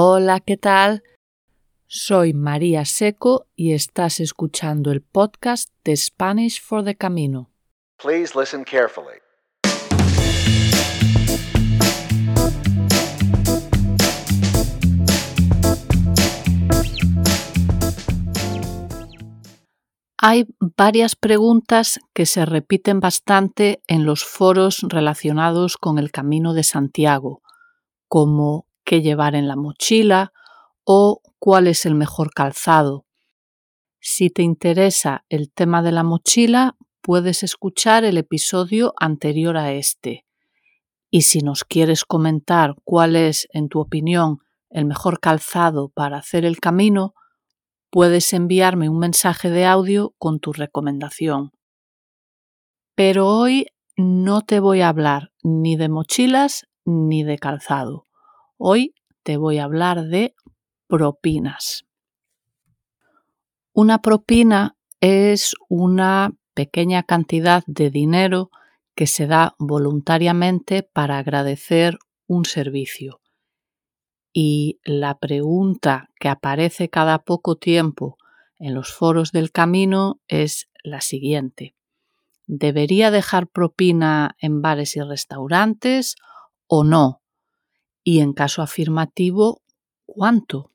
[0.00, 1.02] Hola, ¿qué tal?
[1.88, 7.50] Soy María Seco y estás escuchando el podcast de Spanish for the Camino.
[8.00, 9.18] Please listen carefully.
[20.16, 26.62] Hay varias preguntas que se repiten bastante en los foros relacionados con el Camino de
[26.62, 27.42] Santiago,
[28.06, 30.32] como qué llevar en la mochila
[30.82, 33.04] o cuál es el mejor calzado.
[34.00, 40.24] Si te interesa el tema de la mochila, puedes escuchar el episodio anterior a este.
[41.10, 44.38] Y si nos quieres comentar cuál es, en tu opinión,
[44.70, 47.12] el mejor calzado para hacer el camino,
[47.90, 51.52] puedes enviarme un mensaje de audio con tu recomendación.
[52.94, 53.66] Pero hoy
[53.98, 58.07] no te voy a hablar ni de mochilas ni de calzado.
[58.60, 60.34] Hoy te voy a hablar de
[60.88, 61.84] propinas.
[63.72, 68.50] Una propina es una pequeña cantidad de dinero
[68.96, 73.20] que se da voluntariamente para agradecer un servicio.
[74.32, 78.16] Y la pregunta que aparece cada poco tiempo
[78.58, 81.76] en los foros del camino es la siguiente.
[82.48, 86.16] ¿Debería dejar propina en bares y restaurantes
[86.66, 87.22] o no?
[88.10, 89.60] Y en caso afirmativo,
[90.06, 90.72] ¿cuánto?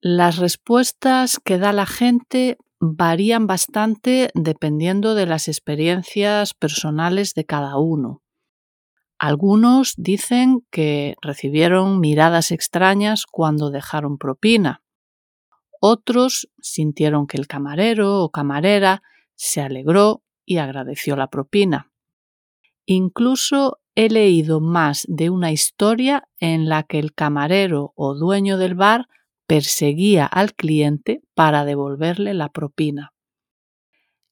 [0.00, 7.76] Las respuestas que da la gente varían bastante dependiendo de las experiencias personales de cada
[7.76, 8.22] uno.
[9.18, 14.82] Algunos dicen que recibieron miradas extrañas cuando dejaron propina.
[15.82, 19.02] Otros sintieron que el camarero o camarera
[19.34, 21.92] se alegró y agradeció la propina.
[22.86, 28.74] Incluso he leído más de una historia en la que el camarero o dueño del
[28.74, 29.08] bar
[29.46, 33.12] perseguía al cliente para devolverle la propina.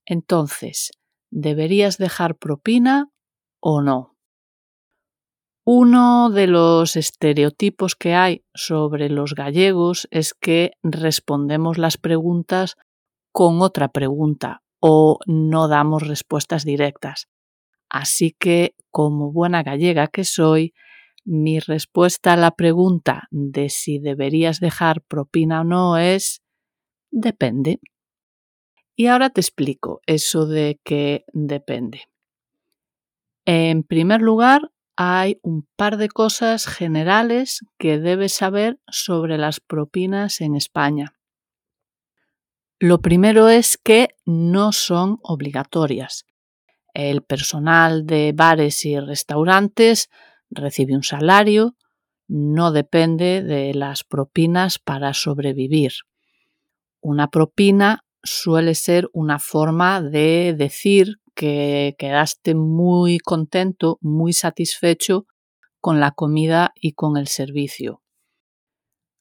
[0.06, 0.92] Entonces,
[1.30, 3.11] ¿deberías dejar propina
[3.61, 4.17] o no?
[5.67, 12.77] Uno de los estereotipos que hay sobre los gallegos es que respondemos las preguntas
[13.33, 17.28] con otra pregunta o no damos respuestas directas.
[17.91, 20.75] Así que, como buena gallega que soy,
[21.25, 26.43] mi respuesta a la pregunta de si deberías dejar propina o no es
[27.11, 27.81] depende.
[28.97, 32.03] Y ahora te explico eso de que depende.
[33.45, 40.41] En primer lugar, hay un par de cosas generales que debes saber sobre las propinas
[40.41, 41.15] en España.
[42.81, 46.25] Lo primero es que no son obligatorias.
[46.98, 50.11] El personal de bares y restaurantes
[50.51, 51.77] recibe un salario,
[52.27, 55.92] no depende de las propinas para sobrevivir.
[57.01, 65.29] Una propina suele ser una forma de decir que quedaste muy contento, muy satisfecho
[65.81, 68.03] con la comida y con el servicio.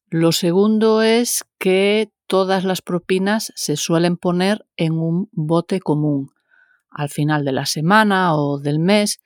[0.09, 6.31] Lo segundo es que todas las propinas se suelen poner en un bote común.
[6.97, 9.21] Al final de la semana o del mes,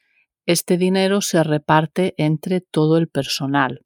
[0.45, 3.85] este dinero se reparte entre todo el personal.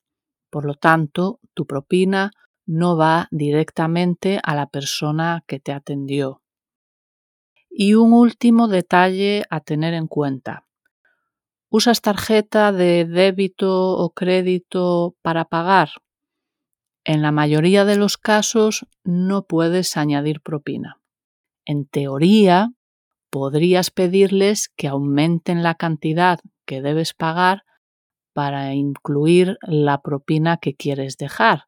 [0.50, 2.32] Por lo tanto, tu propina
[2.66, 6.42] no va directamente a la persona que te atendió.
[7.70, 10.66] Y un último detalle a tener en cuenta.
[11.70, 15.90] ¿Usas tarjeta de débito o crédito para pagar?
[17.04, 21.00] En la mayoría de los casos no puedes añadir propina.
[21.66, 22.72] En teoría,
[23.36, 27.64] podrías pedirles que aumenten la cantidad que debes pagar
[28.32, 31.66] para incluir la propina que quieres dejar.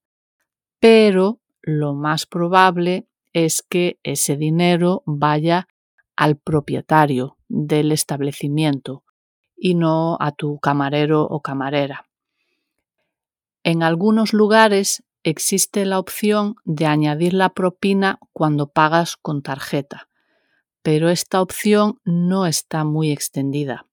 [0.79, 5.67] Pero lo más probable es que ese dinero vaya
[6.15, 9.03] al propietario del establecimiento
[9.57, 12.05] y no a tu camarero o camarera.
[13.65, 20.07] En algunos lugares existe la opción de añadir la propina cuando pagas con tarjeta,
[20.87, 23.89] pero esta opción no está muy extendida.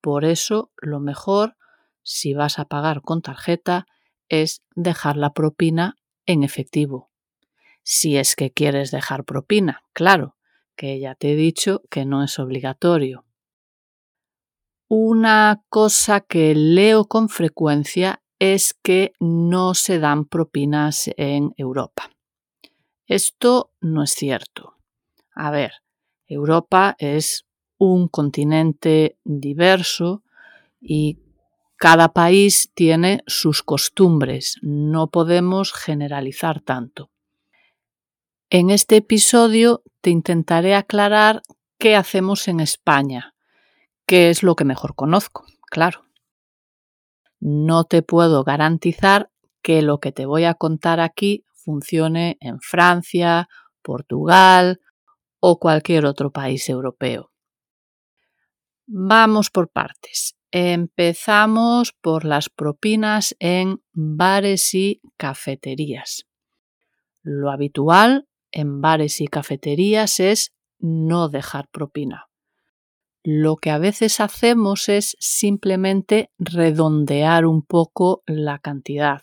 [0.00, 1.58] Por eso, lo mejor,
[2.02, 3.86] si vas a pagar con tarjeta,
[4.30, 7.10] es dejar la propina en efectivo.
[7.82, 10.36] Si es que quieres dejar propina, claro,
[10.74, 13.26] que ya te he dicho que no es obligatorio.
[14.88, 22.10] Una cosa que leo con frecuencia es que no se dan propinas en Europa.
[23.06, 24.78] Esto no es cierto.
[25.34, 25.72] A ver,
[26.28, 27.46] Europa es
[27.78, 30.22] un continente diverso
[30.80, 31.18] y
[31.76, 37.10] cada país tiene sus costumbres, no podemos generalizar tanto.
[38.50, 41.42] En este episodio te intentaré aclarar
[41.78, 43.34] qué hacemos en España,
[44.06, 46.04] qué es lo que mejor conozco, claro.
[47.40, 49.30] No te puedo garantizar
[49.62, 53.48] que lo que te voy a contar aquí funcione en Francia,
[53.82, 54.80] Portugal
[55.40, 57.30] o cualquier otro país europeo.
[58.86, 60.36] Vamos por partes.
[60.50, 66.26] Empezamos por las propinas en bares y cafeterías.
[67.22, 72.28] Lo habitual en bares y cafeterías es no dejar propina.
[73.22, 79.22] Lo que a veces hacemos es simplemente redondear un poco la cantidad.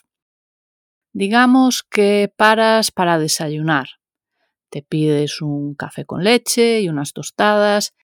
[1.11, 3.87] Digamos que paras para desayunar.
[4.75, 7.95] Te pides un café con leche y unas tostadas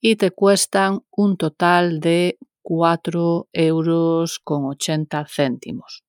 [0.00, 6.04] y te cuestan un total de 4 euros con 80 céntimos.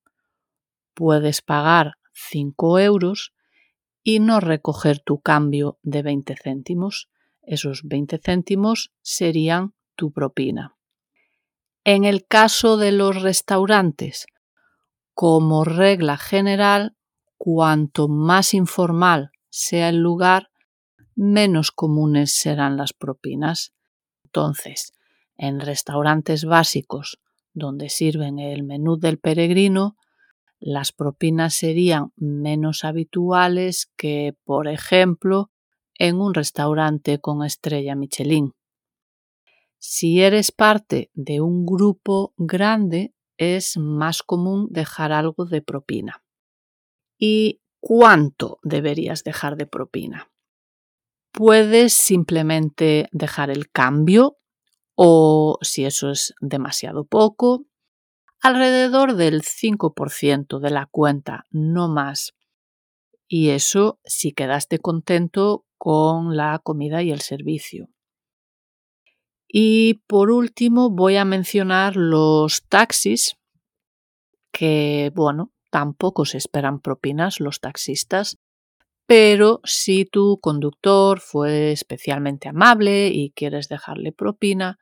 [0.95, 3.31] Puedes pagar 5 euros
[4.01, 7.11] y no recoger tu cambio de 20 céntimos.
[7.43, 10.77] Esos 20 céntimos serían tu propina.
[11.83, 14.25] En el caso de los restaurantes,
[15.13, 16.97] como regla general,
[17.37, 20.49] cuanto más informal sea el lugar,
[21.15, 23.73] menos comunes serán las propinas.
[24.23, 24.93] Entonces,
[25.35, 27.19] en restaurantes básicos
[27.53, 29.97] donde sirven el menú del peregrino,
[30.59, 35.51] las propinas serían menos habituales que, por ejemplo,
[35.95, 38.53] en un restaurante con estrella Michelin.
[39.79, 46.23] Si eres parte de un grupo grande, es más común dejar algo de propina.
[47.17, 50.29] ¿Y cuánto deberías dejar de propina?
[51.31, 54.35] Puedes simplemente dejar el cambio
[54.93, 57.65] o si eso es demasiado poco,
[58.41, 62.33] alrededor del 5% de la cuenta, no más.
[63.25, 67.87] Y eso si quedaste contento con la comida y el servicio.
[69.47, 73.37] Y por último voy a mencionar los taxis,
[74.51, 78.37] que bueno, tampoco se esperan propinas los taxistas,
[79.05, 84.79] pero si tu conductor fue especialmente amable y quieres dejarle propina,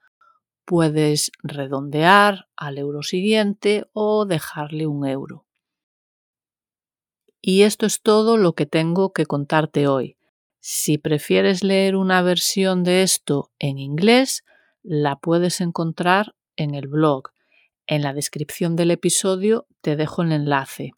[0.65, 5.45] puedes redondear al euro siguiente o dejarle un euro.
[7.39, 10.17] Y esto es todo lo que tengo que contarte hoy.
[10.59, 14.43] Si prefieres leer una versión de esto en inglés,
[14.81, 17.34] la puedes encontrar en el blog.
[17.87, 20.91] En la descripción del episodio te dejo el enlace.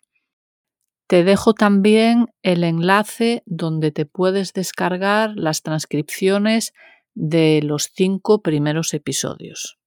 [1.07, 6.73] Te dejo también el enlace donde te puedes descargar las transcripciones
[7.13, 9.77] de los cinco primeros episodios.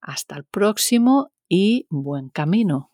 [0.00, 2.91] Hasta el próximo y buen camino.